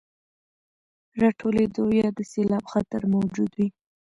[1.21, 3.67] راټولېدو او يا د سيلاب خطر موجود وي،